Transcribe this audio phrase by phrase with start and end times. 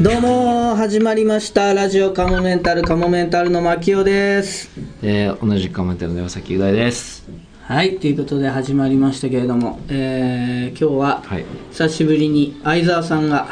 [0.00, 1.74] どうも始まりました。
[1.74, 4.70] ラジオカモメンタルカモメンタルの牧雄です。
[5.02, 7.28] えー、同じくカモメンタルの山崎雄大です。
[7.64, 11.44] はいということで始まりましたけれども、えー、今日ははい。
[11.72, 13.48] 久しぶりに相沢さんが、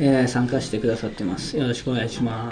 [0.00, 1.56] えー参加してくださってます。
[1.56, 2.50] よろしくお願いしま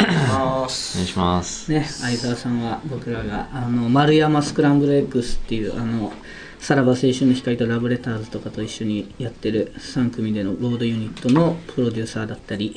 [0.68, 0.96] す。
[0.96, 1.72] お願いします。
[1.72, 6.12] ね相沢さんは僕らがあの丸山スクランブル X っていうあの
[6.60, 12.76] さらば青春の光とラブレターズとかと一緒にやってる3組でのロードユニットのプロデューサーだったり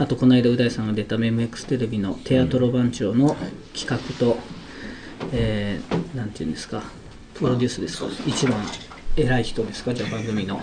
[0.00, 3.36] あとこの間う大さんが出た MX テレビのテアトロ番長の
[3.78, 4.38] 企画と、
[5.30, 6.82] えーなんていうんですか
[7.34, 8.06] プロデュースですか。
[8.26, 8.58] 一番
[9.14, 10.58] 偉い人ですかじゃあ番組の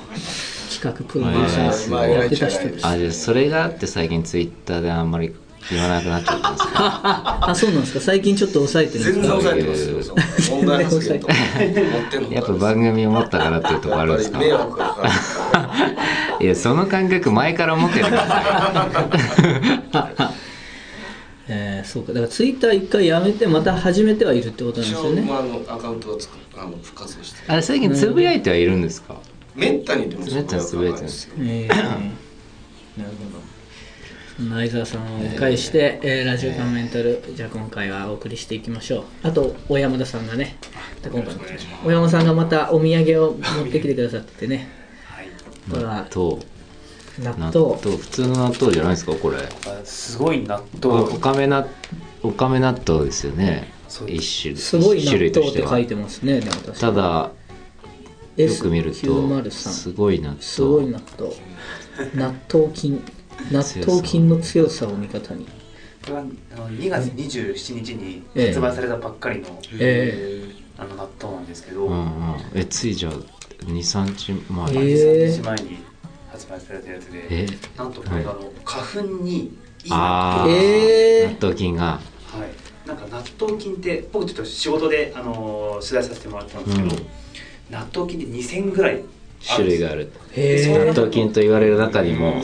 [0.74, 2.08] 企画プロデューサー。
[2.10, 2.88] やってた人です。
[2.88, 5.36] あじゃあそれがあって最近ツイッターであんまり
[5.70, 8.00] 言わなくなっちゃったんですか あそうなんですか。
[8.02, 9.40] 最近ちょっっと抑えてるんですか。
[9.40, 10.10] 全然抑えてま
[10.40, 10.86] す 問題
[11.20, 11.34] か
[12.34, 14.40] やっぱ番組を持ったからっていうところあるんですか？
[16.40, 18.28] いやその感覚前から持ってるんですよ
[21.50, 22.10] えーそうか。
[22.12, 25.22] だからツイッター一回やめてまた始めてはいるってことなんです一よね。
[25.22, 27.40] 応まああのアカウントをつくあの復活して。
[27.48, 29.16] あれ最近つぶやいてはいるんですか？
[29.56, 31.24] めったにでもめったにつぶやいてるんです。
[31.26, 31.34] よ。
[31.40, 33.48] えーなるほど。
[34.36, 39.28] そんな相沢さんをお迎えして、えーラジオカメンタルじゃあ今回はお送りしていきましょう。
[39.28, 40.58] あと小山田さんがね
[41.04, 41.34] 今回
[41.86, 44.68] 小山さんがまたお土産を持ってきてくださっててね
[45.70, 46.40] これはと
[47.20, 47.82] 納納豆。
[47.84, 49.38] 豆普通の納豆じゃないですかこれ。
[49.84, 51.02] すごい納お豆。
[51.16, 51.68] おかめな
[52.24, 53.72] おかめ納豆ですよね。
[54.08, 57.32] 一種すごい納一種類と豆って書いしてますねでも確かただ
[58.36, 60.42] よく見ると S903 すごい納豆。
[60.42, 61.34] すごい納豆。
[62.14, 63.02] 納豆菌
[63.52, 65.46] 納豆菌の強さを味方に。
[65.46, 65.52] こ
[66.10, 66.20] れは
[66.56, 68.48] あの2月27日にええ。
[68.50, 70.44] 発売されたばっかりの,、え
[70.78, 72.36] あの納豆なんですけど、うんうん。
[72.54, 73.14] えついじゃあ
[73.66, 75.78] 23日前、え3日前に
[76.32, 77.48] 発売されたやつで、え？
[77.78, 79.52] なんとこれがあの花粉にいい
[79.92, 81.34] ああ、えー。
[81.34, 81.84] 納豆菌が。
[81.86, 82.00] は
[82.86, 87.06] い、なんか納豆菌って僕ちょっと仕事で、あの取材させてもらったんですけど、うん。
[87.70, 89.04] 納豆菌って2000ぐらい
[89.46, 92.42] 種類がある納豆菌と言われる中にも。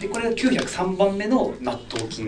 [0.00, 2.26] でこれが903番目の納豆菌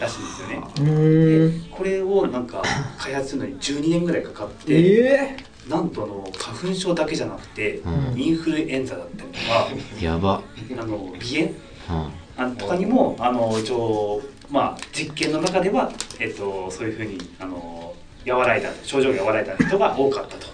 [0.00, 1.68] らしいんですよね。
[1.70, 2.62] これをなんか
[2.98, 5.36] 開発するのに12年ぐらいかかって、え
[5.68, 8.20] なんとあの花粉症だけじゃなくて、うん。
[8.20, 10.42] インフルエンザだったりとかやば、
[10.78, 11.50] あの鼻炎？
[11.88, 17.94] うん、あとかにもあの一応まあ実験の中では、えっと、そういうふうにあの
[18.26, 20.46] 和らいだ症状が和らいだ人が多かったと。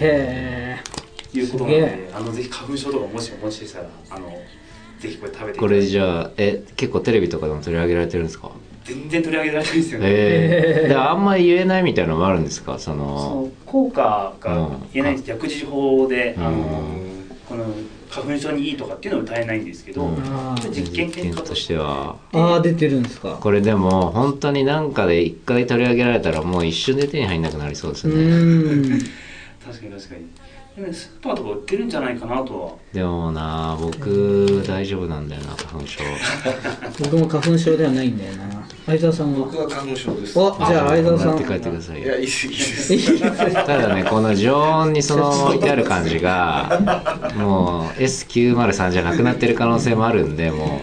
[0.00, 0.78] へ
[1.32, 4.30] へいうことなのであのぜひ花粉症とかもしお持ちでしたらあの
[4.98, 8.50] ぜひこれ食べてこれじゃあえ結構テレビとかでも取り上げられてるんですか？
[8.88, 10.88] 全然取り上げられないですよね、ええ。
[10.88, 12.78] であんまり言えないみたいなのもあるんですか？
[12.78, 15.30] そそのの効果が言えないんです。
[15.30, 16.52] 薬事法であのう
[17.04, 17.08] ん
[17.48, 17.64] この
[18.10, 20.16] 花粉症にいいとかっていうのは歌えないんですけど、うん。
[20.70, 22.16] 実験実験としては。
[22.32, 23.38] ああ出てるんですか？
[23.40, 28.14] これでも本当になんかで一回取り上げられたらもう一瞬で手に入んなくなりそうですね。
[28.14, 28.98] ーん
[29.68, 30.26] 確かに確かに。
[30.76, 32.72] でもスーパーとか売ってるんじゃないかなとは。
[32.92, 36.00] でもな僕大丈夫なんだよな花粉症。
[37.00, 38.66] 僕も花粉症ではないんだよな。
[38.86, 40.38] 相沢さんは僕は花粉症です。
[40.38, 42.94] おじゃあ相沢さん持って帰ってくださいよいやいいです。
[42.94, 43.52] いいです。
[43.52, 46.80] ただねこの常温にそのまま置いてある感じが
[47.36, 50.80] もう S903 じゃなくなってる可能性もあるんでも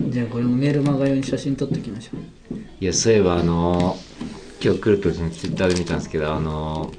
[0.00, 2.54] じゃあこれもメールマガ用に写真撮っておきましょう。
[2.54, 3.96] ういやそういえばあの
[4.62, 6.92] 今日くるくるのツイッターで見たんですけどあの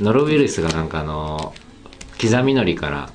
[0.00, 1.54] ノロウイルスがなんかあの
[2.20, 3.10] 刻みのりから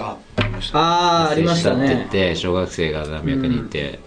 [0.00, 1.30] あ、ありました。
[1.30, 4.00] ありましたって言っねて小学生が何百人いて、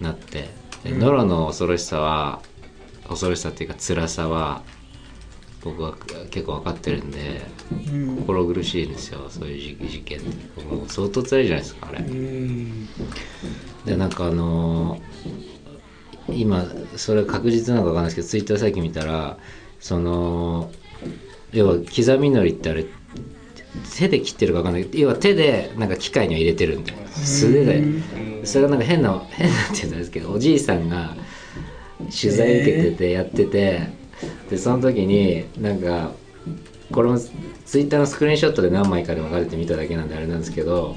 [0.00, 0.48] なって。
[0.84, 2.40] でノロの恐ろしさは
[3.08, 4.62] 恐ろしさっていうか辛さは
[5.62, 5.94] 僕は
[6.30, 7.40] 結構分かってるんで
[7.90, 8.16] うん。
[8.18, 10.18] 心苦しいですよそういう事事件。
[10.20, 11.98] ってもう相当辛いじゃないですかあれ。
[12.00, 12.88] うん。
[13.84, 15.54] でなんかあのー
[16.28, 16.64] 今
[16.96, 19.36] それ確実なのか分かんないですけどツイッター最近見たら
[19.78, 20.70] その
[21.52, 22.86] 要は刻みのりってあれ
[23.96, 24.84] 手で切ってるか分かんない。
[24.84, 26.98] けど要は手でなんか機械には入れてるんだよ。
[27.08, 27.82] 素手で。
[28.44, 31.14] それがなんか変な変なって言うんですけどおじいさんが
[31.98, 33.88] 取材受けててやってて
[34.50, 36.12] でその時になんか
[36.92, 40.96] これもツイッターのスクリーンショットで何枚かで分かれて見ただけなんであれなんですけど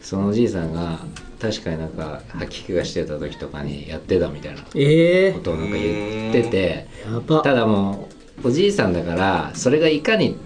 [0.00, 0.98] そのおじいさんが
[1.40, 10.38] 確かになんか吐き気がしてた時とかにやってたみたいなこええとをなんか言っててやばただもうおじいさんだからそれがいかに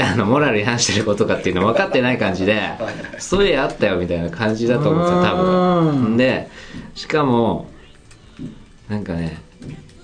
[0.00, 2.60] あのモラル違反してることかっていうの分かってない感じで
[3.18, 6.48] そういうあったよみたいな感じだと思うんですよ多分で
[6.94, 7.68] しかも
[8.88, 9.40] なんかね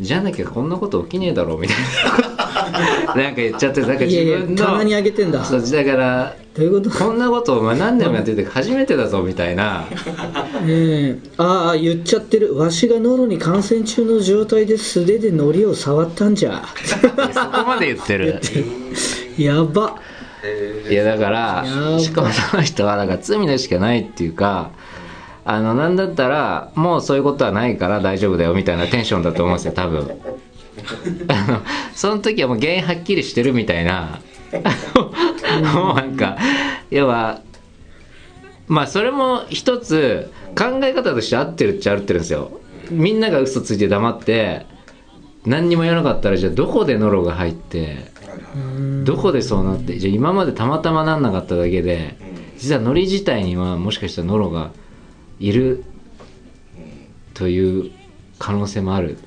[0.00, 3.15] じゃなきゃこんなこと起きねえだろみたいな。
[3.17, 5.45] なんか言っちゃってなんかいやいや自分の棚にあげてんだ。
[5.45, 6.91] そうだからどういうこと？
[7.05, 9.85] こんなことお前何年もやってて初めてだぞみたいな。
[10.69, 11.29] ええ。
[11.39, 12.56] ああ言っちゃってる。
[12.56, 16.62] わしがノロに感染中の状態で素手で糊を触ったんじゃ。
[16.85, 18.41] そこまで言ってる。
[19.39, 19.97] やば。
[20.89, 21.65] いやだから
[21.99, 24.71] しかもその人はだから罪の意識がないっていうか
[25.50, 30.21] あのなんだったらもうそういうことはないから大丈夫だよみたいなテンションだと思うんですよ多分。
[31.29, 31.62] あの
[31.95, 34.21] その時はもう原因はっきりしてるみたいな。
[35.73, 36.37] もうなんか
[36.91, 37.41] 要は
[38.67, 42.61] まあそれも一つ考え方として合ってるっちゃ合ってるんですよ。
[42.91, 44.67] みんなが嘘ついて黙って
[45.47, 48.12] 何にも言わなかったらじゃあどこでノロが入って
[49.05, 52.19] どこでそうなってじゃあ今までたまたまなんなかっただけで
[52.59, 54.73] 実はノリ自体にはもしかしたらノロが
[55.40, 55.85] いる
[57.35, 57.93] という
[58.38, 59.19] 可能性もある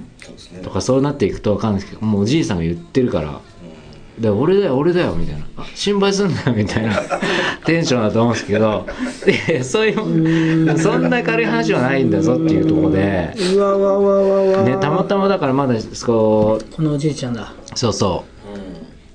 [0.64, 3.40] とかそうなっていくと分かんないですけどもうおじいさんが言ってるから
[4.20, 5.46] 「で俺だよ俺だよ」みたいな。
[5.58, 7.00] あ「心配すんなよ」みたいな。
[7.66, 8.86] テンションだと思うんですけど。
[9.26, 14.64] でそういうそんな軽い話はないんだぞっていうところで、うわわわわわ。
[14.64, 15.76] ね、たまたまだからまだ
[16.06, 17.54] ここのおじいちゃんだ。
[17.74, 17.94] うそう。
[17.94, 18.24] そ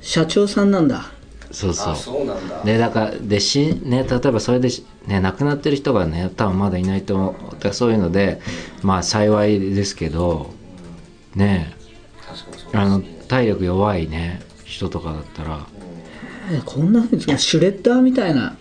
[0.01, 1.11] 社長さんなんだ。
[1.11, 1.16] う
[1.57, 1.93] そうそう。
[1.95, 2.65] あそうなんだ。
[2.65, 8.43] ね、だからでし、ね、例えばそれでし、ね、亡くなってる人がね多分まだいないと思うだからそういうので
[8.83, 10.51] まあ幸いですけど
[11.35, 11.75] ね
[12.29, 15.67] 確かにそうあの体力弱いね人とかだったら。
[16.53, 18.57] えこんなふうにシュレッダーみたいな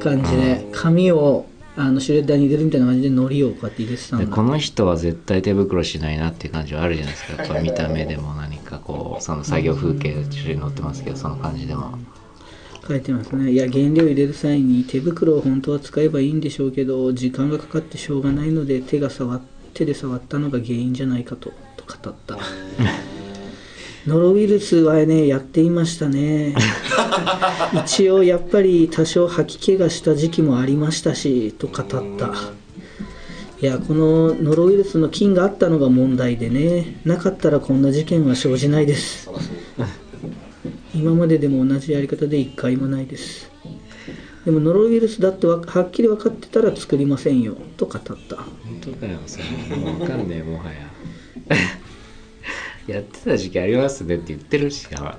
[0.00, 4.26] 感じで紙をあのシュレッダーに入れるみたいな感じで糊をこうやって入れてたんだ。
[4.26, 7.42] でこの人は絶対手袋しないなっていう感じはあるじゃないですか。
[7.42, 11.98] やっぱ見た目でも何かこうその作業風景中に載ってますけどその感じでも。
[12.86, 13.52] 書いてますね。
[13.52, 19.40] いや原料入れる際に手袋を本当は使えばいいんでしょうけど時間がかかってしょうがないので手が触っ
[19.74, 22.38] 手で触ったのが原因じゃないかとと語った。
[24.06, 26.54] ノロウイルスはねやっていましたね。
[27.84, 32.32] 一応やっぱり多少吐き気がした時期もありましたしと語った
[33.62, 37.00] いやこのノロウイルスの菌があったのが問題でね。
[37.04, 39.30] なかったらこんな事件は生じないです。
[40.92, 43.52] 今まででも同じやり方で一回もないです。
[44.44, 47.56] でもノロウイルスだってわはっきり分かってたら作りませんよ。
[47.76, 48.10] と語った。
[48.10, 48.48] 本
[48.80, 49.76] 当だよそれ。
[49.76, 50.72] もう分かんねえもはや
[52.86, 55.18] やってた時期ありますねって言ってるしや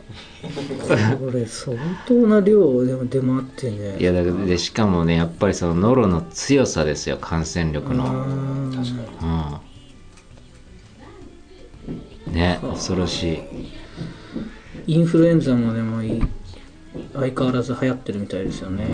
[1.17, 3.97] これ相当な量でも出回ってね。
[3.99, 8.05] いやだからでしかもねやっぱりそのノロの強さですよ感染力の。
[8.05, 8.09] あ
[8.75, 9.61] 確かに
[12.27, 12.33] うん。
[12.33, 13.37] ね恐ろしい。
[13.37, 13.73] ー
[14.87, 16.21] インフルエンザもでもいい
[17.13, 18.87] 相変わらず流行ってるみたいですよね。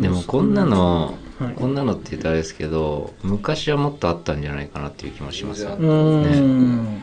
[0.00, 1.54] でもこんなの、はい。
[1.54, 5.70] こんなのって言ったらあれですけど昔はもっとあったんじゃないかなっていう気もしますよ。
[5.70, 7.02] うーん。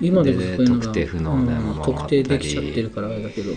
[0.00, 3.52] 今でもそういうのがで特定不能なものもあった特定できちゃってるからあれだけど。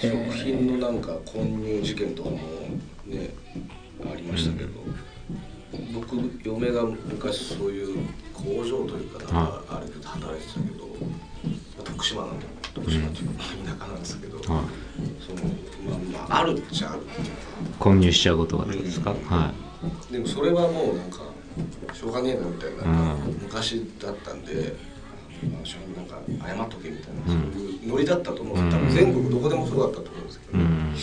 [0.00, 2.38] 食品のなんか混入事件とかも
[3.04, 3.34] ね
[4.02, 4.70] ありましたけど、
[5.92, 7.98] 僕嫁が昔そういう
[8.32, 10.94] 工場というかなんかあれで働いてたけど、ま
[11.80, 13.44] あ徳島なんで徳島っていうか
[13.78, 14.46] 田舎なんですけど、はい。
[14.46, 14.64] その
[15.84, 17.02] まあまああるっちゃある。
[17.78, 19.52] 混入しちゃうことがですか、は
[20.10, 21.18] でもそれはもうなんか
[21.92, 23.38] しょうがねえなみたいな、うん。
[23.42, 24.74] 昔だったんで、
[25.52, 27.52] まあ、しょなんか謝っとけみたいな、うん。
[27.52, 28.86] そういうノリだったと思うんですよ、うん。
[28.86, 30.94] 多分全国どこでもそうだったと思うんですけど、いうん。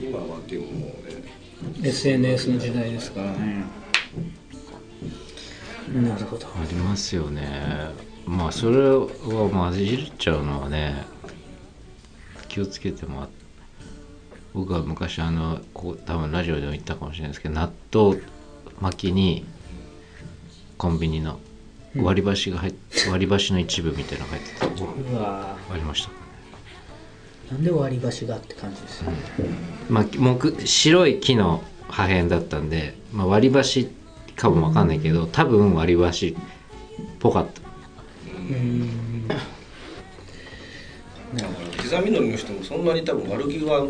[0.00, 1.36] 今はでももうね
[1.82, 3.64] SNS の時代ですからね
[5.94, 7.90] なるほどありますよね
[8.26, 11.04] まあそれはまあいじっちゃうのはね
[12.48, 13.28] 気をつけても
[14.52, 18.20] 僕は昔あのこう多分ラジオでも言ったかもしれないですけど納豆
[18.80, 19.46] 巻きに
[20.76, 21.38] コンビニの
[21.96, 22.74] 割り箸が入っ
[23.10, 24.66] 割り箸の一部みたいなのが入ってた。
[24.66, 26.10] うわありました。
[27.52, 29.10] なんで割り箸がって感じですよ。
[29.10, 29.18] ね
[29.88, 33.88] まあ木白い木の破片だったんで、まあ、割り箸
[34.34, 36.34] かもわかんないけど多分割り箸っ
[37.20, 37.65] ぽかった
[38.48, 39.28] うん。
[41.90, 43.86] 刻みのりの人もそんなに多分悪気は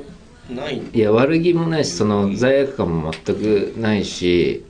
[0.50, 0.82] ない。
[0.92, 4.64] いや悪気もないしその罪悪感も全くないし。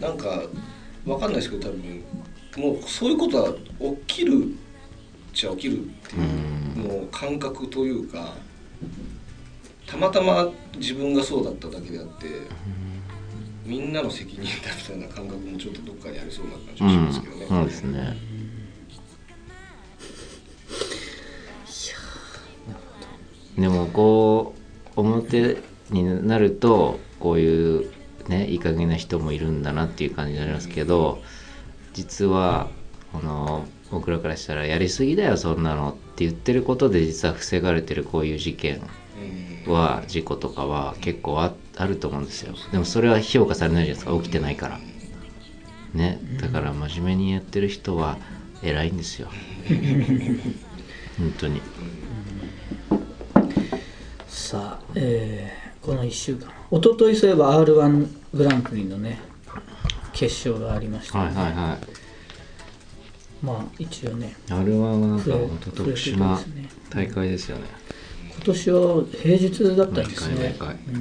[0.00, 0.42] なんか
[1.06, 2.04] わかんないですけど多分
[2.56, 3.52] もうそういうことは
[4.06, 4.48] 起きるっ
[5.32, 8.34] ちゃ起きるっていうもう感覚というか
[9.86, 12.26] たまたま自分がそうだっただけであって
[13.64, 17.46] みんなの責任だみたいな感覚もちょっとどっかにありそうな感じがしうんますけどね。
[17.48, 18.35] そうですね
[23.58, 24.54] でもこ
[24.96, 25.58] う表
[25.90, 27.90] になるとこういう
[28.28, 31.22] ねいい加減な人もいるんだなっていう感じになりますけど
[31.94, 32.68] 実は
[33.12, 38.80] この僕らからしたらやりすぎだよそんなのって言ってることで実は防がれてるこういう事件
[39.66, 39.72] うん。
[39.72, 42.54] は事故とかは結構ああると思うんですよ。
[42.72, 44.22] でもそれは評価されないじゃないですか。
[44.22, 44.80] 起きてないから。
[45.92, 46.20] ね。
[46.40, 48.18] だから真面目にやってる人は
[48.62, 49.28] 偉いんですよ。
[51.18, 51.60] 本当に
[54.46, 56.48] さあ、えーこの1週間。
[56.70, 59.18] 一昨日そういえば r 1グランプリのね
[60.12, 61.78] 決勝がありました、はいはいはい。
[63.44, 64.36] まあ一応ね。
[64.46, 67.64] R1 はなんか本当特殊な触れてますね大会ですよね。
[68.36, 70.36] 今年は平日だったん毎ですね。
[70.36, 70.76] 回毎回。
[70.76, 70.98] う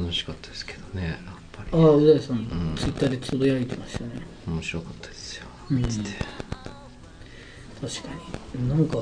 [0.00, 1.16] ん、楽しかったですけどねやっ
[1.52, 1.82] ぱり。
[1.82, 2.74] ああう大さん、ん。
[2.78, 4.22] ツイッターでつぶやいてましたね。
[4.46, 5.46] 面白かったですよ。
[5.70, 5.76] うん。
[5.78, 6.10] 見てて。
[7.78, 8.08] 確か
[8.54, 8.68] に。
[8.70, 8.96] なんか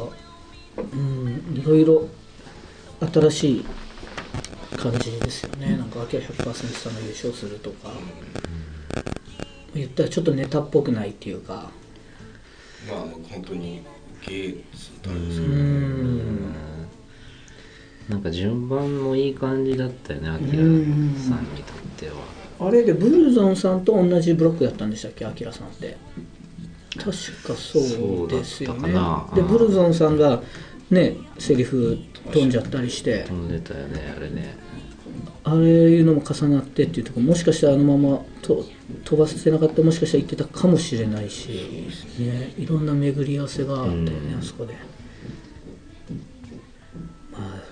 [0.76, 2.09] うんいろいろ
[3.12, 3.64] 新しい
[4.76, 5.76] 感じですよね。
[5.76, 7.93] なんかアキラ100%さんが優勝するとか、
[9.75, 11.71] 言ったらちょっとネタっぽくないっていうか。
[12.88, 13.00] まあ
[13.31, 13.83] 本当に
[14.26, 16.52] 芸術とあれですうけどん。
[18.09, 22.16] なんか順番もいい感じだったよねアキラさんにとっては。
[22.61, 25.97] あれでブルゾンさんと同じブロックだったんでしたっけアキラさんって
[27.04, 28.88] 確かそうですよね。
[29.34, 30.42] でうんブルゾンさんが
[30.90, 31.99] ねセリフ
[32.32, 33.25] 飛んじゃったりして。
[33.25, 34.56] 飛んでたよねあれね。
[35.44, 38.64] ああいうのも重なってっていうところもしかしたらあのままと
[39.04, 41.87] 飛ばせなかったらもしかしたら言ってたかもしれないし、
[42.18, 44.38] ね、いろんな巡り合わせがあったよね、うん。
[44.38, 44.75] あそこで。
[47.30, 47.62] まあ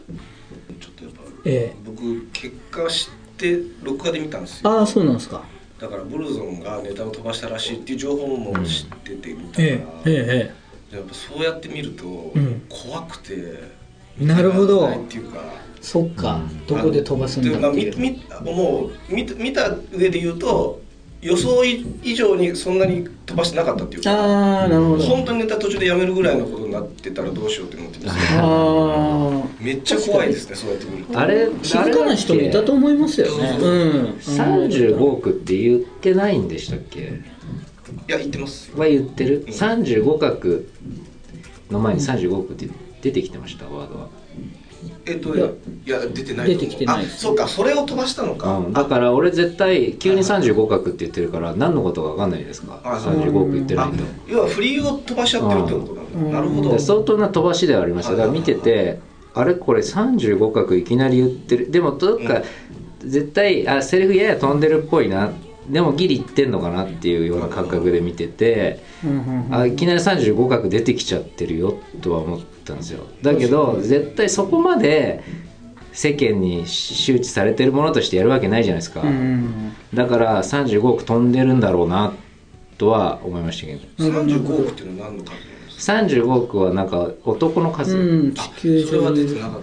[0.78, 1.76] ちょっとやっぱええ。
[1.82, 4.70] 僕結果知って録画で見たんですよ。
[4.70, 5.42] ああそうなんですか。
[5.82, 10.54] だからブルゾンがネタを飛ばしたらしいっていう情報も知ってて見たから、ええ
[10.92, 12.62] えやっぱそうやって見るとん。
[12.68, 13.64] 怖くて、
[14.16, 15.42] なるほどっていうか。
[15.80, 16.66] そっか、うん。
[16.66, 17.98] どこで飛ばすんだまあっていう。
[17.98, 19.12] みみもう。
[19.12, 20.80] 見た見た上で言うと
[21.22, 25.04] 予想以上にそんなに飛ばしてなかったっていうかああなるほど。
[25.04, 31.18] 本当にネタ途中でやめるぐらいのことになってたらどうしようって思ってるんですよああめっちゃ怖いですねそうやって見ると。
[31.18, 33.56] あれ気づかない人もいたと思いますよね。
[33.60, 34.02] うん。
[34.18, 36.98] 35億って言ってないんでしたっけ？
[37.00, 37.02] い
[38.08, 38.78] や言ってますよ。
[38.78, 39.40] は言ってる？
[39.40, 39.42] ん。
[39.44, 40.62] 35角
[41.70, 42.68] の前に35億って
[43.00, 44.08] 出てきてましたワードは
[45.04, 47.14] えっといやいや出てない出てきてないです。
[47.16, 52.80] あそうかそれを飛ばしたのか、うん、だから俺絶対急に35角って言ってるから何のことか分かんないですか？
[52.84, 53.96] あそう35億言ってないあと
[54.28, 55.80] 要はフリーを飛ばしちゃってるってこ
[56.12, 56.70] とななるほど。
[56.72, 59.00] で相当な飛ばしではありましただから見てて
[59.34, 61.70] あれこれ35角いきなり言ってる。
[61.70, 62.42] でもどっか
[63.04, 65.32] 絶対あセリフやや飛んでるっぽいな
[65.68, 68.82] でもギリ言ってんのかなっていうような感覚で見てて
[69.50, 73.06] あいきなり35角出てきちゃってるよとは思ったんですよ。
[73.22, 75.22] だけど絶対そこまで
[75.92, 79.04] 世間に周知されてるものとしてやるわけないじゃないですか、
[79.94, 82.14] だから35億飛んでるんだろうな
[82.78, 83.80] とは思いましたけど。
[83.98, 89.60] 35億っていうのは何の数なんですか？35億はなんか男の数、うん、地球それは出てなかっ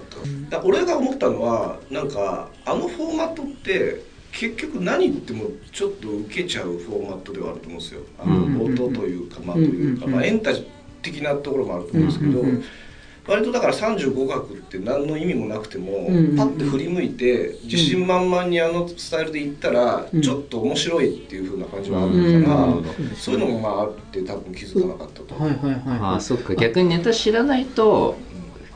[0.50, 8.02] た、だ俺が思ったのはなんかあのフォーマットって結局何言ってもちょっと受けちゃうフォーマットではあると思うんですよ。
[8.20, 8.74] あのうん。
[8.74, 10.12] 音というか間というか、うん。
[10.14, 10.52] まあ、エンタ
[11.02, 12.44] 的なところもあると思うんですけど、
[13.28, 20.22] 割とだから35角って何の意味もなくても、パッて振り向いて自信満々にあのスタイルでいったら、うん。
[20.22, 22.86] ちょっと面白いっていう風な感じはあるから、うん。
[23.16, 25.36] そういうのもまああって多分気づかなかったと。
[25.36, 26.56] はいはいはいああそっか。
[26.56, 28.18] 逆にネタ知らないと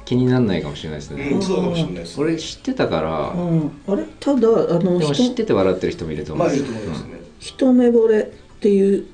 [0.06, 3.72] 気にならないかもしれないですね、うん、そうかもしれないです、俺知ってたからうん。
[3.88, 4.04] あれ？
[4.20, 4.40] ただあ
[4.80, 7.22] のでも知っ人てて笑ってる人もいると思まあいうんですよると思いますね。
[7.40, 8.26] 一目惚れっ
[8.60, 9.06] ていう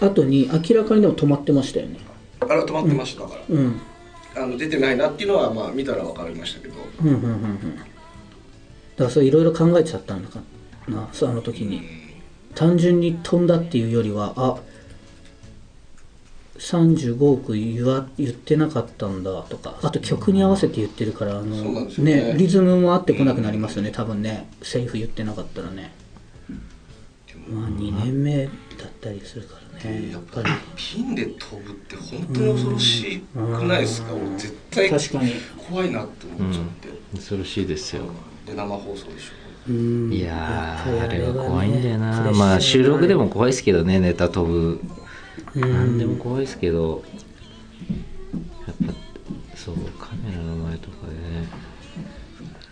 [0.00, 1.98] 後に明らかにでも止まってましたよね。
[2.40, 3.22] あれは止まってました。
[3.22, 3.40] だから。
[3.48, 3.80] うん。
[4.36, 6.74] あの出てないなっていうのはまあ見たら分かりましたけど。
[7.02, 7.76] うんうんうんうん。
[7.76, 10.40] だからそれいろいろ考えちゃったんだか
[10.88, 12.08] なそうあの時に。
[12.54, 14.58] 単純に飛んだっていうよりはあ
[16.58, 19.78] 35億言わ言ってなかったんだとか。
[19.82, 22.34] あと曲に合わせて言ってるからあのね。
[22.36, 24.48] リズムも合ってこなくなりますよね多分ね。
[24.62, 25.92] セリフ言ってなかったらね。
[27.48, 28.50] まあ2年目だっ
[29.00, 30.50] たりするからねやっぱり。
[30.76, 34.12] ピンで飛ぶって本当に恐ろしくないですか？
[34.14, 35.32] 俺絶対確かに。
[35.70, 38.02] 怖いなって思っちゃって、恐ろしいですよ。
[38.44, 39.70] で生放送でしょ。
[39.70, 40.12] うん。
[40.12, 42.32] いやーあれは怖いんだよな。
[42.32, 44.58] まあ収録でも怖いですけどねネタ飛ぶ。
[44.58, 44.80] うん
[45.54, 47.02] 何でも怖いですけど
[48.66, 48.94] やっぱ
[49.56, 51.12] そうカメラの前とかで。
[51.14, 51.48] ね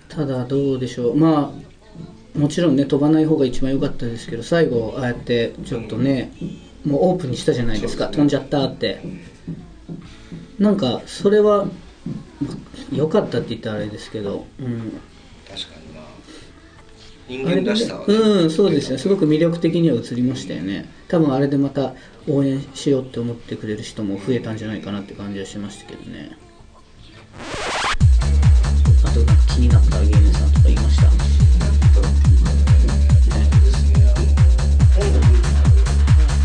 [0.09, 1.17] ただどうでしょう。
[1.17, 6.33] まあもちろんね飛ばない方が一番良かったですけど最後ああやってちょっとね、
[6.85, 8.07] もうオープンにしたじゃないですか。
[8.07, 8.13] ね。
[8.13, 9.01] 飛んじゃったって。
[10.59, 11.67] なんかそれは
[12.93, 15.01] 良かったって言ったらあれですけど、うん、
[17.29, 20.89] 人間らしさはねうんそうですねすごく魅力的には映りましたよね。
[21.09, 21.95] 多分あれでまた
[22.29, 26.37] 応援しようって思ってくれる人も増えたんじゃないかなって感じはしましたけどね。
[29.05, 31.07] あとなんか気になった芸人さんとかいました？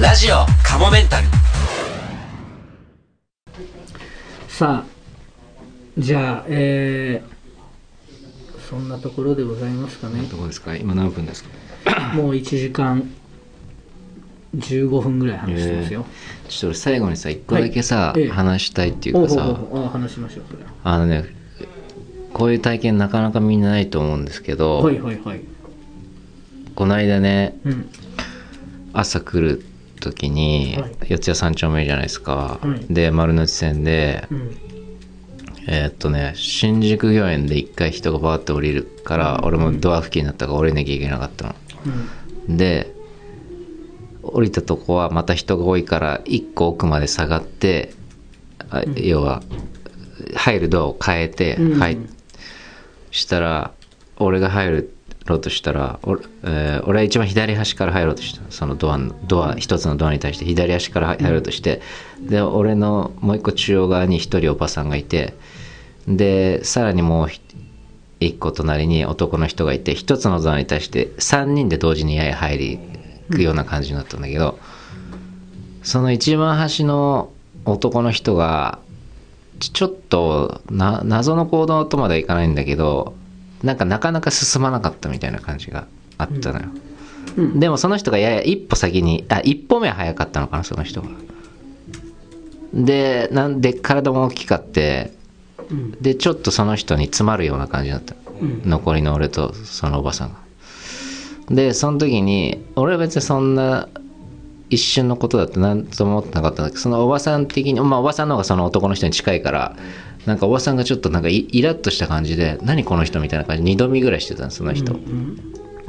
[0.01, 1.27] ラジオカモメンタル。
[4.47, 4.91] さあ
[5.97, 7.29] じゃあえー、
[8.71, 10.21] そんなところでございますかね。
[10.31, 10.75] どこですか？
[10.77, 11.49] 今何分ですか？
[12.15, 13.03] もう1時間
[14.55, 16.05] 15分ぐらい話してますよ、
[16.47, 18.21] ちょっと俺最後にさ一個だけさ、はい。
[18.21, 18.29] ええ。
[18.29, 19.85] 話したいっていうおうほうかさほうほう。
[19.87, 20.69] あ話しましょうそれは。
[20.85, 21.25] あのね
[22.33, 25.41] こういう体験なかなかみんなないと思うんですけど、はいはいはい。
[26.75, 27.89] この間ねうん。
[28.93, 29.65] 朝来る
[29.99, 30.91] 時に、はい。
[31.09, 32.93] 四谷三丁目じゃないですか、はい。
[32.93, 34.57] で丸の内線で、うん
[35.67, 41.55] えーっとね新宿御苑で一回人がバーって降りるから、俺もドア付近だったから降りなきゃいけなかった
[42.47, 42.93] の、で
[44.23, 47.93] 降りたとこはまた人が多いから一個奥まで下がって
[48.69, 49.41] あ要は
[50.35, 51.79] 入るドアを変えて、うん。
[51.79, 51.97] 入
[53.11, 53.71] したら
[54.17, 54.87] 俺が入
[55.25, 61.81] ろうとしたら俺,、えー俺は一番左端から入ろうとしたそのドアのドア一つのドアに対して左端から入ろうとして、
[62.21, 65.33] で俺のもう一個中央側に一人おばさんがいて
[66.07, 67.41] でさらにもうひ
[68.19, 72.79] 一個隣に男の人がいて一つのドアに対して3人で同時にやや入り
[73.29, 74.59] 行くような感じになったんだけど、
[75.83, 77.31] その一番端の
[77.65, 78.79] 男の人が
[79.59, 83.15] ちちょっとな謎の行動とまではいかないんだけど
[83.63, 86.67] なんかなかなか進まなかったみたいな感じがあったのよ、
[87.37, 87.59] うん。
[87.59, 91.09] でもその人がやや一歩先にあ一歩目は早かったのかなその人が。
[92.73, 95.20] でなんで体も大きかってうん
[96.01, 98.61] でちょっとその人に詰まるような感じだった、うん。
[98.65, 100.39] 残りの俺とそのおばさんが。
[101.49, 103.89] でその時に俺は別にそんな
[104.69, 109.75] 一瞬のことだって何とも思ってなかったんだけどそのおばさん的にまあおばさんの方がその男の人に近いから
[110.25, 114.95] なんかおばさんがちょっとなんかイイラッとした感じで何この人みたいな感じ二度見ぐらいしてたのその人、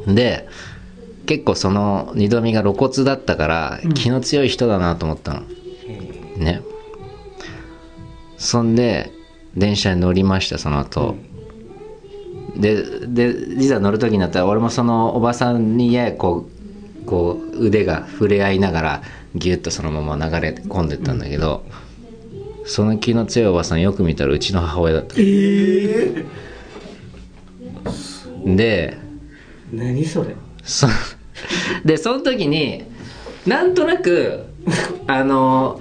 [0.07, 0.49] で
[1.27, 5.40] 結構その二度見が露骨だったから気の強い人だなと思ったの、
[6.38, 6.62] ね。
[8.37, 9.12] そんで
[9.57, 11.17] 電車に乗りましたその後、
[12.57, 16.47] ででいざ乗る時になったら俺もそのおばさんにややこ
[17.03, 19.03] うこう腕が触れ合いながら
[19.35, 21.65] ギュッとそのまま流れ込んでったんだけど、
[22.65, 25.17] その気の強いおばさんよく見たらうちの母親だった、
[28.45, 28.99] で
[29.73, 30.37] 何それ？
[30.62, 30.87] そ
[31.85, 32.85] でその時に
[33.47, 34.45] なんとなく
[35.07, 35.81] あの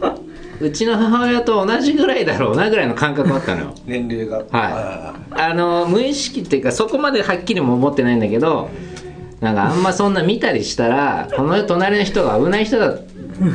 [0.61, 3.75] うちの母親と同じぐらいだろうなぐらいの感覚があったのよ。
[3.85, 4.37] 年齢が。
[4.51, 5.41] はい。
[5.41, 8.69] あの無意識っていうかそこまではっきりも思ってないんだけど
[9.39, 13.01] なんかあんまそんな見たりしたらこの隣の人が危ない人だっ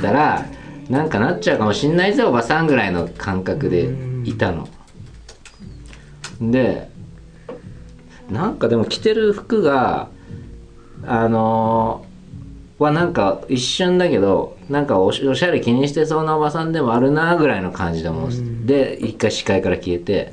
[0.02, 0.46] たら
[0.90, 3.88] なんかなっちゃうかもしんないぜおばさんぐらいの感覚で
[4.24, 4.68] いたの。
[6.40, 6.88] で
[8.30, 10.08] なんかでも着てる服が
[11.06, 12.04] あの
[12.78, 18.30] はなんか一瞬だけどなんかおしおしゃれ気にしてそうなおばさんでもあるなぐらいの感じでもう
[18.66, 20.32] で一回視界から消えて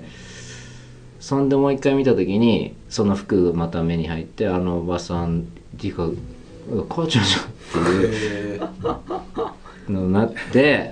[1.19, 5.43] そんでもう一回見た時にその服また目に入ってあのおばさんっ
[5.79, 6.09] ていうか
[6.89, 7.41] 「母ちゃんじゃん」
[7.83, 10.91] っていうのになって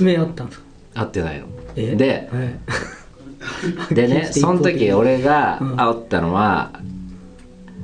[0.00, 0.66] 目あったんですか？
[0.94, 1.46] 会ってないの。
[1.76, 1.94] え？
[1.94, 3.94] ではい。
[3.94, 5.74] でね その時俺がうん。
[5.76, 6.72] 煽ったのは、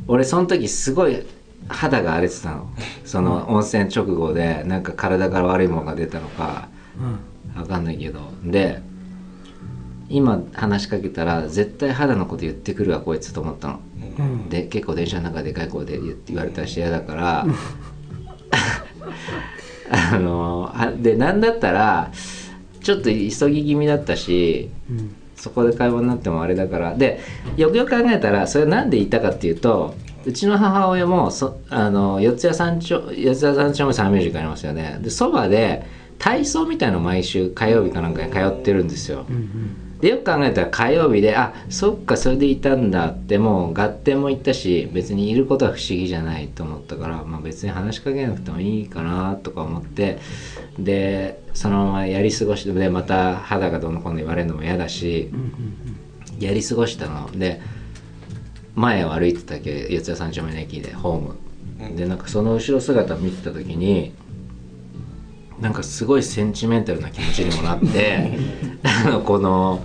[0.08, 1.22] 俺その時すごい
[1.68, 2.68] 肌が荒れてたの。
[3.04, 6.68] その温泉直後でなんか体から悪いものが出たのか
[7.56, 8.20] わかんないけど。
[8.44, 8.82] で
[10.08, 13.80] 今話しかけたら絶対肌のこと言ってくるわこいつと思ったの。
[14.18, 14.48] うん。
[14.48, 17.46] で結構電車の中でかい声で言って言われたらし嫌だから。
[19.90, 22.10] あのはでなんだったら
[22.80, 25.14] ちょっと急ぎ気味だったしうん。
[25.36, 26.94] そこで会話になってもあれだから。
[26.94, 27.20] で
[27.56, 34.98] よくよく考えたらそれなんで言ったかっていうとうちの母親もそあの四谷三丁四谷三丁目サンミュージックありますよね。
[35.02, 35.84] でそばで
[36.18, 39.26] 体操みたいの毎週火曜日かなんかに通ってるんですよ、
[40.00, 50.20] でよく考えたら火曜日であそっかそれでいたんだってもう合点も行ったし別にいることは不思議じゃないと思ったから、まあ、別に話しかけなくてもいいかなとか思って
[50.78, 55.28] でそのままやり過ごしてでまた肌がどうのこうの言われるのも嫌だし、
[56.38, 57.28] やり過ごしたの。
[57.32, 57.60] で
[58.74, 61.36] 前を歩いてたけど四谷三丁目の駅でホーム。
[61.96, 64.12] でなんかその後ろ姿見てた時に
[65.60, 68.38] なんかすごいセンチメンタルな気持ちにもなって
[68.82, 69.82] あのこの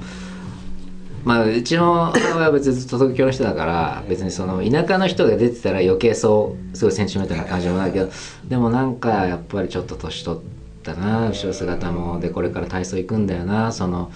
[1.23, 8.09] まあうちの母親は別にずっと東京の人だから別にその田舎の人が出てたら余計そうすごいセンチメンタルな感じもないけど
[8.47, 10.41] でもなんかやっぱりちょっと年取っ
[10.83, 12.19] たな後ろ姿も。
[12.19, 14.11] でこれから体操行くんだよなその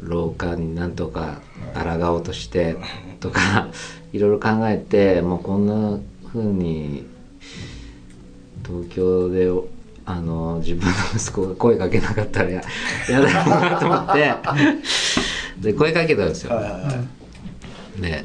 [0.00, 1.40] 廊下になんとか
[1.74, 2.76] 抗おうとして
[3.20, 3.68] とか
[4.12, 7.06] いろいろ考えてもうこんな風に
[8.66, 9.50] 東京で
[10.06, 12.62] あの自分の息子が声かけなかったらや
[13.08, 14.34] やだろうなと思って
[15.60, 16.54] で声かけたんですよ。
[16.54, 17.20] はいはいはい
[18.00, 18.24] で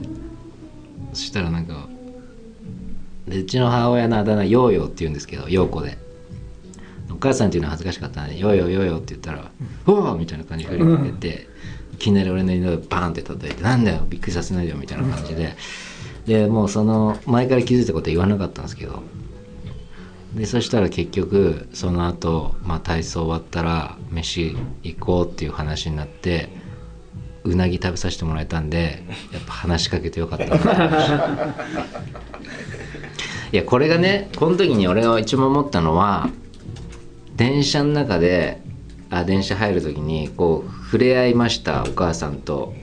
[1.14, 1.88] そしたらなんか
[3.28, 5.98] でうちの母親のあだ名ヨーヨーって言うんですけどヨーコで
[7.10, 9.50] お母さんっていうのは恥ずかしかったのでヨーヨーヨーヨーって言ったら
[9.88, 11.48] 「うわ!」みたいな感じで振りかけて、
[11.96, 15.56] いきなり俺の犬をバーンって叩いて「なんだよびっくりさせないでよ」みたいな感じで。
[16.28, 19.04] でもうその前から気づいたことは言わなかったんですけど。
[20.36, 26.50] でそしたら結局その後、まあ体操終わったら飯行こうっていう話になって
[27.46, 31.56] うなぎ食べさせてもらえたんでやっぱ話しかけてよかったな。
[33.54, 36.30] いやこれがねこの時に俺が一番思ったのは
[37.38, 38.60] 電車の中で
[39.16, 42.74] あ電車入る時にこう触れ合いましたお母さんと、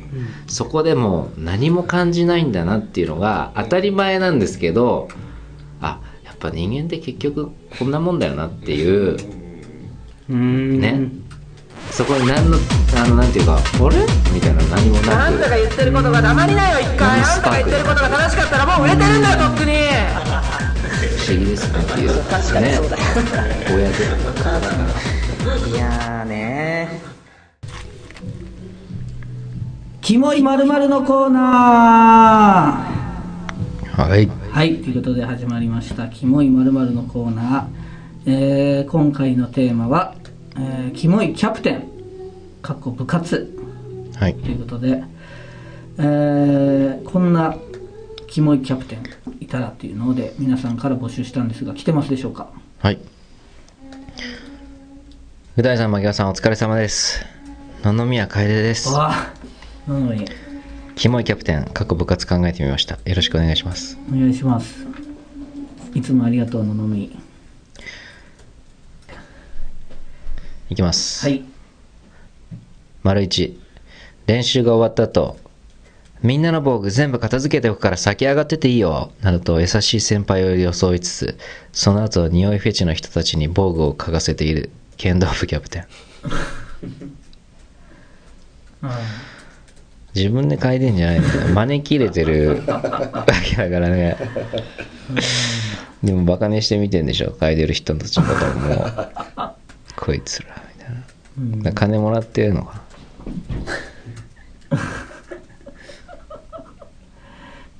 [0.46, 5.08] そこでも何も感じないんだなっていうのが当たり前なんですけど
[5.80, 9.16] あやっぱ人間って結局こんなもんだよなっていう。
[10.30, 11.10] うね。
[11.90, 12.56] そこに何の
[12.96, 13.58] あのなんていうかあ
[13.90, 13.96] れ？
[14.32, 15.12] みたいな何もなく。
[15.12, 17.20] あんたが言ってることが黙りなよ一回。
[17.20, 19.72] あんたが言ってることが正しかったらもう売れてるんだよとっくに。
[21.18, 22.08] 不思議ですねっていう。
[22.24, 23.02] 確かにそうだよ。
[23.02, 23.66] ね。
[23.74, 23.94] 親で
[25.70, 27.00] いやーね
[30.00, 31.40] キモいまるのコーナ
[33.94, 34.26] はい。
[34.28, 36.08] ーはいということで始まりました。
[36.08, 40.16] キモいまるのコーナー、えー今回のテーマは、
[40.56, 41.88] えーキモいキャプテン。
[42.62, 43.56] かっこ部活。
[44.16, 44.34] はい。
[44.34, 45.04] ということで、
[45.98, 47.56] えーこんな
[48.26, 49.02] キモいキャプテン
[49.40, 52.48] いたらっていうので皆さんから募集したんですが来てますでしょうか？
[52.80, 52.98] はい。
[55.54, 57.26] う大さん、牧川さん、お疲れ様です。
[57.84, 58.88] 野々宮楓です。
[58.88, 59.34] わあ
[59.86, 60.24] なのに
[60.94, 62.98] キモいキャプテン、各部活考えてみました。
[63.04, 63.98] よろしくお願いします。
[64.10, 64.86] お願いします
[65.94, 67.14] いつもありがとうののみ
[70.70, 71.26] いきます。
[71.26, 71.44] はい
[73.02, 73.60] 丸一。
[74.26, 75.36] 練習が終わった後、
[76.22, 81.38] みんなの防具全部片付けておくから先上がってていいよ、などと優しい先輩を装いつつ、
[81.72, 84.70] その後、匂いフェチの人たちに防具を嗅がせている
[85.02, 85.86] 剣道部キャプテン。
[90.14, 94.16] 自分で嗅いでんじゃないの招き入れてるわけだからね。
[96.04, 97.32] でもバカにしてみてんでしょ。
[97.32, 99.12] 嗅いでる人たちのことをもう
[99.96, 101.02] こいつらみたいな。
[101.36, 101.62] うん。
[101.64, 102.80] だから金もらってるのか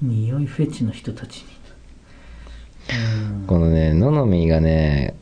[0.03, 1.53] 匂いフェチの人たちに。
[3.41, 5.22] なこのねののみがねうん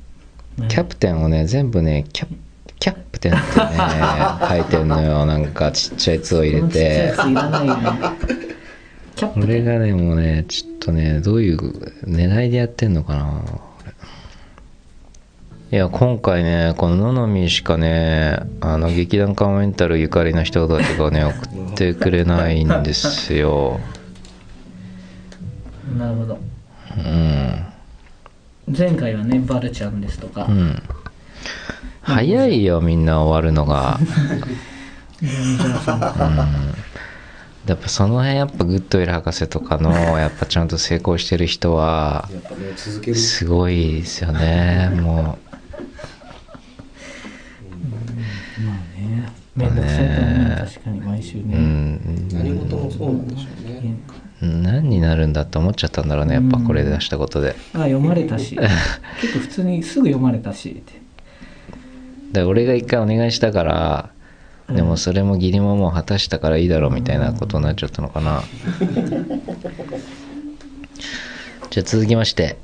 [0.69, 2.27] キャプテンをね全部ねキャ
[2.79, 3.67] キャプテンってね
[4.49, 5.27] 書いてんのよ。
[5.27, 7.83] なんかちっちゃい「つ」を入れこのちっちゃいてやついらないよね。
[9.17, 11.59] キャップ俺がねもうねちょっとねどういう
[12.07, 13.43] 狙いでやってんのかな。
[13.45, 13.61] 俺
[15.73, 23.79] いや今回ねこのののみしかねあの劇団カモメンタルゆかりの人たちがね 送ってくれないんですよ。
[25.97, 26.39] なるほど。
[26.97, 27.30] うん
[28.77, 30.83] 前回はねバルちゃんですとか、うん。
[32.03, 33.99] 早いよみんな終わるのが。
[37.67, 42.29] やっぱその辺やっぱグッドウィル博士とかのやっぱちゃんと成功してる人は
[43.15, 45.39] すごいですよねも
[49.55, 53.97] めんどくさいと思うね確かに毎週う、うね、ん、何事もそうなんでしょうね
[54.41, 57.55] 何になるんだって思っちゃったんだろうねやっぱこれ出したことで。
[57.75, 58.57] あ読まれたし。
[59.21, 61.01] 結構普通にすぐ読まれたしって。
[62.33, 64.11] で俺が一回お願いしたから
[64.69, 68.43] でもそれも義理ももう果たしたからいいだろうみたいなことになっちゃったのかな。
[71.71, 72.57] じゃあ続きまして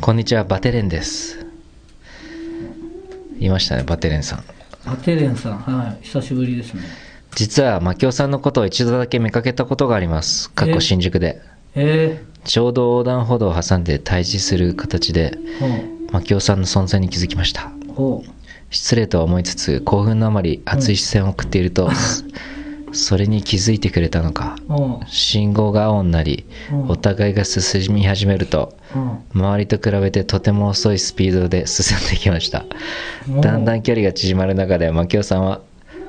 [0.00, 1.46] こんにちはバテレンです。
[3.38, 4.44] 言いましたねバテレンさん。
[4.84, 6.04] あテレンさんはい。
[6.04, 6.82] 久しぶりですね
[7.38, 10.50] 実はマキオさんのことを一度だけ見かけたことがあります。
[10.50, 11.40] 過去新宿で。
[11.76, 17.70] えちょうど横断歩道を挟んで対峙する形でー、マキオさんの存在に気づきました。
[18.70, 21.88] 失礼とは思いつつ興奮のあまり熱い視線を送っていると、
[22.90, 24.56] それに気づいてくれたのか。
[25.06, 26.90] 信号が青になりうん。
[26.90, 28.76] お互いが進み始めると
[29.32, 32.64] 周りと比べてとても遅いスピードで進んできました。
[33.28, 33.40] うん。
[33.40, 35.60] だんだん距離が縮まる中でマキオさんは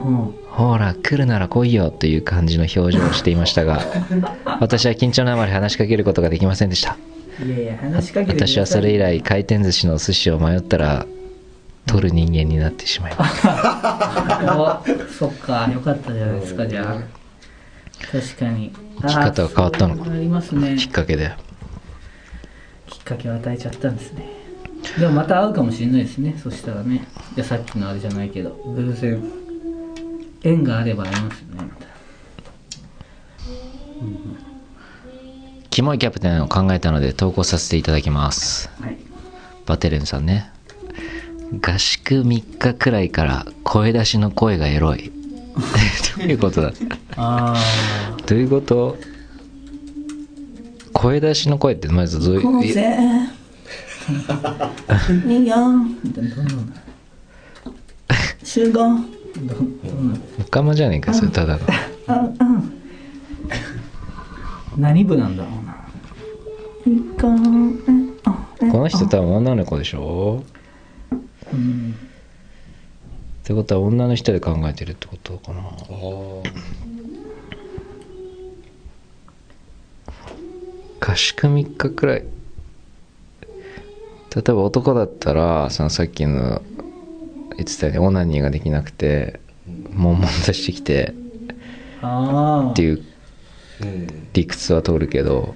[0.02, 3.80] うん「ほら来るなら来いよという感じの表情をしていましたが
[4.60, 6.98] 私は緊張のあまり話しかけることができませんでした。
[7.42, 11.06] いやいや話しかけ私はそれ以来回転寿司のお寿司を迷ったら
[11.86, 15.70] 取る人間になってしまいましたおそっか。
[15.74, 18.12] よかったじゃないですかじゃあ。
[18.12, 18.74] 確かに。
[19.02, 20.12] 生き方が変わったのか？
[20.12, 20.76] ありますね。
[20.76, 21.32] きっかけで。
[22.88, 24.28] きっかけを与えちゃったんですね。
[25.00, 26.36] でもまた会うかもしれないですね。
[26.44, 27.06] そしたらね。
[27.38, 28.50] いやさっきのあれじゃないけど。
[28.76, 29.24] 偶然
[30.44, 31.56] 縁があれば会えますよね。
[31.58, 31.88] また
[35.70, 38.70] キモいキャプテンを考えたので投稿させていただきます。
[38.82, 38.98] はい。
[39.66, 40.52] バテレンさんね。
[41.62, 45.12] 合宿3日くらいから声出しの声がエロい。
[46.18, 46.72] どういうことだ？
[47.18, 47.56] あ
[48.26, 48.98] どういうこと？
[50.94, 52.66] 声出しの声ってまずどういう？
[52.66, 52.70] い
[55.40, 55.56] いいよ
[58.44, 59.00] 集合
[59.38, 60.12] どどん。
[60.12, 61.62] なんオカマじゃねえかそれただの。
[64.78, 65.76] 何部なんだろうな。
[68.72, 70.44] この人多分女の子でしょ？
[71.54, 71.96] うん。
[73.44, 75.60] ってことは女の人で考えてるってことかな。
[75.60, 76.44] あー。
[81.02, 82.24] 合宿3日くらい。
[84.36, 86.62] 例えば男だったらそのさっきの
[87.60, 89.40] 言ってたようにオナニーができなくて
[89.94, 91.14] 悶々としてきて
[92.02, 93.04] ああっていう
[93.82, 95.54] うん理屈は通るけど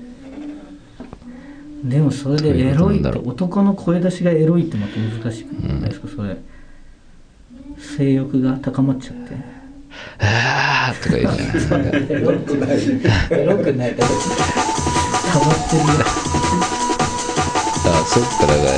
[1.83, 5.89] でもそれでエロいって男の声出しがエロいってまた難しくない？
[5.89, 6.37] ですか、それ。
[7.77, 9.35] 性欲が高まっちゃって
[10.23, 11.53] 「ああ!」とか言うじゃない。
[11.53, 12.79] ですかエロくない。
[13.31, 13.95] エロくない。
[13.95, 15.87] 溜まってるよ
[17.85, 18.47] あそっか。
[18.47, 18.71] だから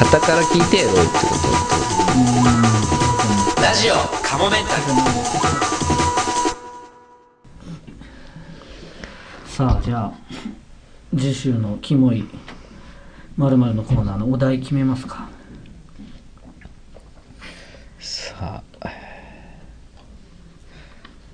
[0.00, 1.48] 旗から聞いてエロいってこと？
[2.44, 2.45] ラ
[3.76, 3.94] ジオ
[4.26, 4.82] カモメンタル
[9.46, 10.12] さあじゃあ
[11.14, 12.24] 次週のキモい
[13.36, 15.28] まるのコーナーのお題決めますか。
[17.98, 18.88] さあ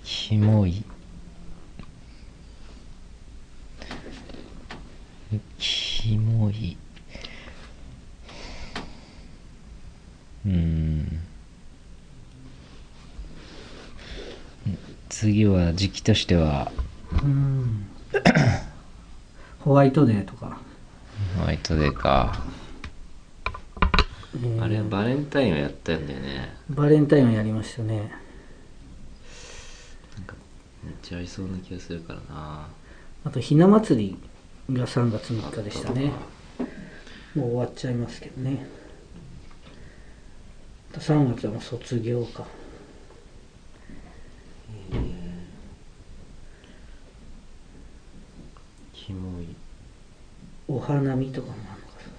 [0.02, 0.82] キモい。
[5.58, 6.76] キモい。
[10.44, 11.21] うん
[15.22, 16.72] 次は時期としては。
[17.22, 17.86] うん。
[19.60, 20.58] ホワイトデーとか。
[21.38, 22.42] ホワイトデーか、
[24.60, 26.56] あれバレンタインをやったんだよね。
[26.68, 28.12] バレンタインをやりましたね。
[30.82, 32.66] めっちゃありそうな気がするからな。
[33.24, 34.18] あとひな祭
[34.68, 36.10] りが3月3日でしたね。
[37.36, 38.66] もう終わっちゃいますけどね。
[40.90, 42.44] あと3月はもう卒業か
[48.92, 49.46] キモい
[50.68, 52.12] お花見とかもあるのかそう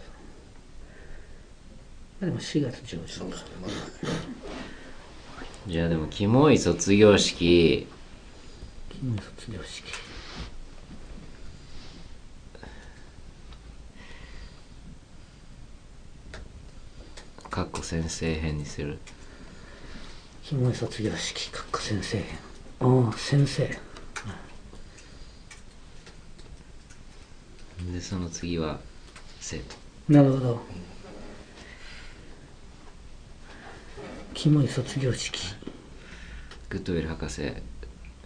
[2.19, 3.37] そうでも4月上旬か
[5.65, 7.87] じゃあでもキモい卒業式。
[8.89, 9.83] 金卒業式。
[17.49, 18.97] かっこ先生編にする
[20.43, 21.49] キモい卒業式。
[21.49, 22.25] かっこ先生編
[22.83, 23.63] ああ先生。
[27.91, 28.79] でその次は
[29.39, 29.75] 生徒。
[30.09, 30.61] なるほど。
[34.33, 35.55] キモい卒業式。
[36.69, 37.53] グッドウェル博士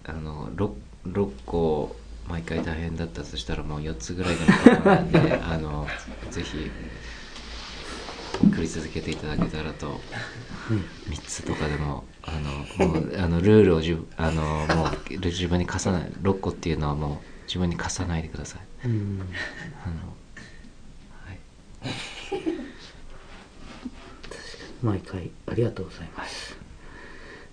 [0.06, 0.72] あの 6,
[1.06, 1.96] 6個
[2.28, 5.88] 毎回大変だったとしたらもう4つぐらいでも構わないんであの
[6.32, 6.72] ぜひ
[8.58, 10.00] 送り続けていただけたらと、
[11.12, 12.32] 3つとかでもあ
[12.82, 18.88] のもうあのルールをじゅあのもう自分に課さない6個っていうのはもう自分に課さないでください。
[18.88, 19.22] うん。
[19.86, 19.96] あの、
[21.24, 21.40] はい、
[24.82, 26.58] 毎回ありがとうございます。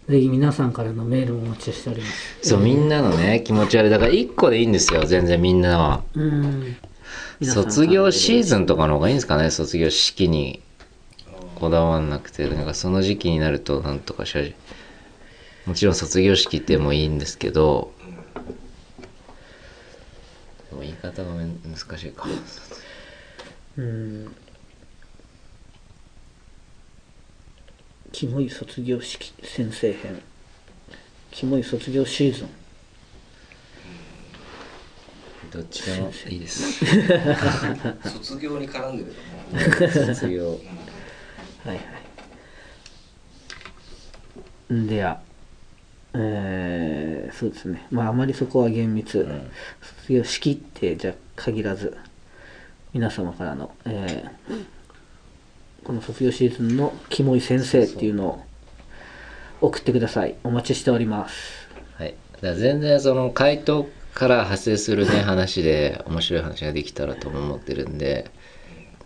[0.08, 2.48] ぜひ皆さんからのメールもお待ちしております。
[2.48, 3.90] そうみんなのね気持ち悪い。
[3.90, 5.38] だから1個でいいんですよ全然。
[5.38, 6.02] みんなは。
[6.14, 6.76] うん。
[7.42, 10.63] 卒業シーズンとかの方がいいんですかね卒業式に
[11.54, 14.54] こだわんなくてなんかその時期になるとなんとかしゃじ
[15.66, 17.92] もちろん卒業式でもいいんですけど
[20.80, 22.26] 言い方が難しいか。
[23.78, 24.34] うん。
[28.12, 30.20] キモい卒業式先生編。
[31.30, 32.48] キモい卒業シーズン。
[35.50, 36.84] どっちでもいいです？
[38.10, 39.14] 卒業に絡んでる
[40.14, 40.60] 卒業
[41.64, 41.82] はいは
[44.70, 44.86] い。
[44.86, 45.20] では
[46.14, 47.86] えーそうですね。
[47.90, 49.26] まああまりそこは厳密、
[49.82, 51.96] 卒業式ってじゃ限らず
[52.92, 54.64] 皆様からの、えー
[55.84, 58.42] この卒業シーズンのキモい先生っていうのを
[59.60, 60.34] 送ってください。
[60.42, 61.68] お待ちしております。
[61.98, 68.30] はい、だ全然その回答から派生するね 話で面白い話ができたらとも思ってるんで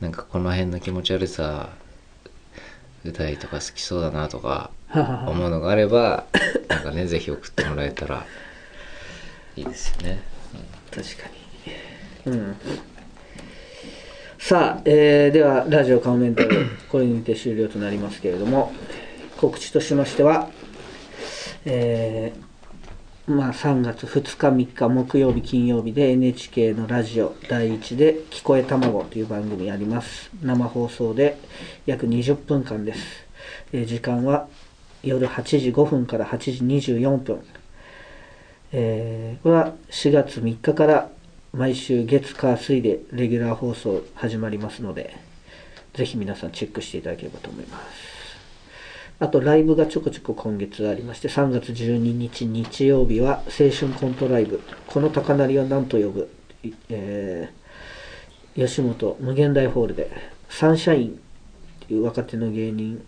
[0.01, 1.71] なんかこの辺の気持ち悪さ
[3.09, 4.71] 歌いとか好きそうだなとか
[5.27, 6.25] 思うのがあれば
[6.69, 8.25] なんかねぜひ送ってもらえたら
[9.57, 10.21] いいですよね。
[10.91, 11.29] 確か
[12.27, 12.57] にうん
[14.39, 18.73] さあ、えーではラジオカモメンタル これにて終了となりますけれども
[19.37, 20.49] 告知としましては
[21.67, 22.48] えー
[23.29, 30.31] まあ3月2日3日木曜日金曜日で NHK のラジオ第1で「聞こえたまご」という番組あります。
[30.43, 31.37] 生放送で
[31.85, 33.27] 約20分間です、
[33.75, 34.49] えー時間は
[35.03, 37.41] 夜8時5分から8時24分。
[38.73, 41.11] えーこれは4月3日から
[41.53, 45.15] 毎週月火水でレギュラー放送始まりますので
[45.93, 48.18] ぜひ皆さんチェックしていただければと思います。
[49.21, 56.29] あとライブがちょこちょこ今月ありまして3月12日日曜日は青春コントライブ「この高鳴りは何と呼ぶ」
[56.91, 57.59] えー
[58.59, 60.11] 吉本無限大ホールで
[60.49, 61.13] サンシャインっ
[61.87, 63.05] ていう若手の芸人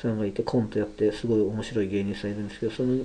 [0.00, 3.04] さんがいてコントやってすごい面白い芸人さんいるんですけどその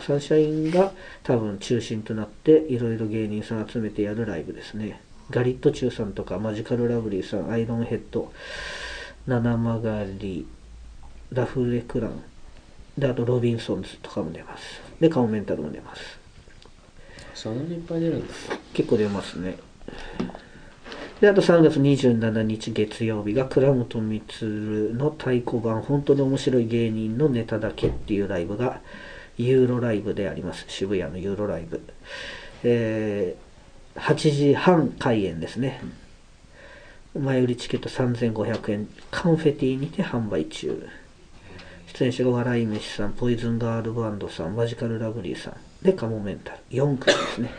[0.00, 5.00] サンシャインが多分中心となっていろいろ芸人さん集めてやるライブですね。
[5.30, 8.32] ガリットチュウさんとかマジカルラブリーさんアイロンヘッド
[9.26, 10.46] 七曲り
[11.32, 12.22] ラフレクラン。
[12.96, 14.80] であとロビンソンズとかも出ます。
[15.00, 16.18] でカモメンタルも出ます。
[17.34, 18.34] そんなにいっぱい出るんだ。
[18.72, 19.56] 結構出ますね。
[21.20, 25.82] であと3月27日月曜日が倉本光の太鼓判。
[25.82, 28.80] 本当に面白い芸人のネタだけっていうライブが
[29.36, 30.64] ユーロライブであります。
[30.68, 31.82] 渋谷のユーロライブ。
[32.64, 33.48] えー
[33.98, 35.80] 8時半開演ですね。
[37.18, 38.88] 前売りチケット3500円。
[39.10, 40.88] カンフェティにて販売中
[41.94, 47.50] 出演者が笑い飯さんポイズンガールバンドさんマジカルラブリーさんでカモメンタル4組ですね。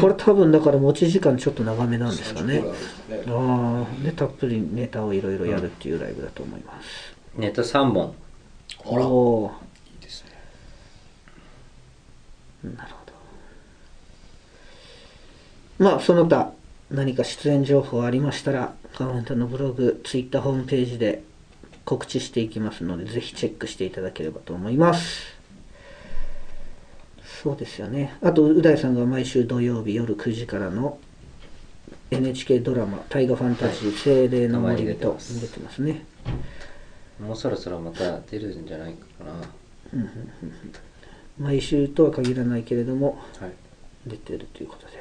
[0.00, 2.54] これ多分だから持ち時間ちょっと長めなんですかね。
[2.54, 3.22] 30分なんですかね。
[3.28, 8.14] ああでたっぷりネタをいろいろやるっていうライブだと思います、ネタ3本。
[8.78, 9.06] ほら。
[9.06, 9.52] お
[9.94, 10.30] いいですね。
[12.66, 12.96] ーなるほ
[15.78, 15.84] ど。
[15.84, 16.52] まあその他
[16.90, 21.22] 何か出演情報ありましたらカモメンタのブログツイッターホームページで
[21.84, 25.34] 告知していきますのでぜひチェックしていただければと思います。
[27.42, 28.16] そうですよね。
[28.22, 30.98] あとう大さんが毎週土曜日夜9時からの
[32.10, 35.40] NHK ドラマ「大河ファンタジー精霊の森人」たまに出てます。
[35.40, 36.04] 出てますね。
[37.20, 40.00] もうそろそろまた出るんじゃないかな。
[41.38, 43.52] 毎週とは限らないけれどもはい。
[44.06, 44.92] 出てるということで。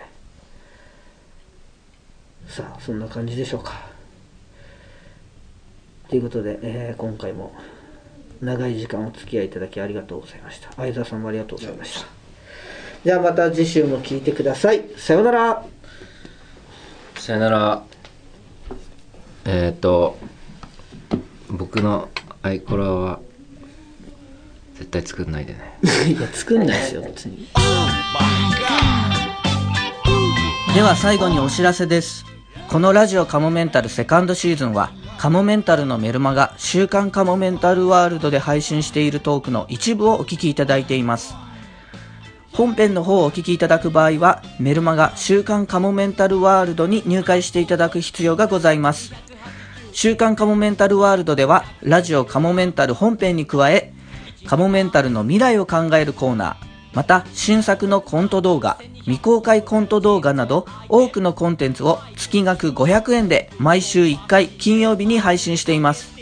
[2.47, 3.92] さあそんな感じでしょうか
[6.09, 7.55] ということで、えー今回も
[8.41, 10.71] 長い時間お付き合いいただきありがとうございました。
[10.73, 12.07] 相沢さんもありがとうございました。
[13.05, 14.83] じゃあまた次週も聞いてください。
[14.97, 15.65] さようなら。
[17.15, 17.83] さよなら。
[19.45, 20.17] えっ、ー、と、
[21.49, 22.09] 僕の
[22.41, 23.19] アイコラは
[24.75, 25.77] 絶対作んないでね。
[26.07, 27.47] いや作んないですよ別に。
[30.75, 32.25] では最後にお知らせです。
[32.69, 34.91] このラジオカモメンタルセカンドシーズンは
[35.23, 41.33] カモメンタルのメルマガ週刊カモメンタルワールドで配信しているトークの一部をお聞きいただいています。
[42.51, 49.13] 本編の方をお聞きいただく場合はメルマガ週刊カモメンタルワールドに入会していただく必要がございます。
[49.93, 53.93] 週刊カモメンタルワールドではラジオカモメンタル本編に加え
[54.45, 66.13] カモメンタルの未来を考えるコーナーまた新作のコント動画未公開コント動画など多くのコンテンツを月額500円で毎週1回金曜日に配信しています。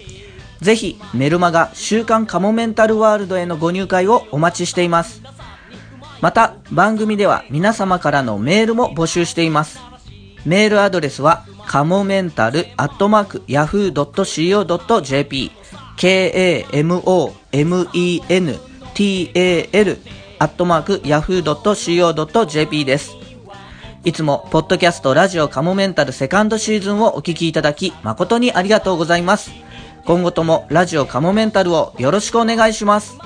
[0.62, 5.22] ぜひメルマガ週刊カモメンタルワールドへのご入会をお待ちしています。
[6.22, 9.80] また番組では皆様からのメールも募集しています。
[10.45, 15.51] メールアドレスはカモメンタルアットマーク yahoo.co.jp
[15.97, 17.32] k-a-m-o-m-e-n-t-a-l
[20.41, 23.15] アットマーク yahoo.co.jp です。
[24.03, 29.51] いつも、ポッドキャストラジオカモメンタルセカンドシーズンをお聞きいただき、誠にありがとうございます。
[30.03, 33.19] 今後ともラジオカモメンタルをよろしくお願いします。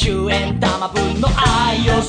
[0.00, 2.00] 10円玉分の愛を